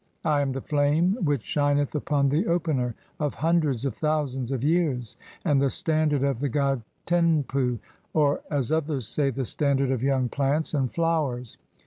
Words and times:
I 0.25 0.41
am 0.41 0.53
the 0.53 0.61
flame 0.61 1.15
which 1.23 1.43
shineth 1.43 1.93
upon 1.93 2.29
the 2.29 2.47
Opener(?) 2.47 2.95
"of 3.19 3.35
hundreds 3.35 3.85
of 3.85 3.93
thousands 3.93 4.51
of 4.51 4.63
years, 4.63 5.15
and 5.45 5.61
the 5.61 5.69
standard 5.69 6.23
of 6.23 6.39
the 6.39 6.49
"god 6.49 6.81
Tenpu," 7.05 7.77
or 8.11 8.41
(as 8.49 8.71
others 8.71 9.07
say), 9.07 9.29
"the 9.29 9.45
standard 9.45 9.91
of 9.91 10.01
young 10.01 10.27
plants 10.27 10.73
"and 10.73 10.91
flowers. 10.91 11.55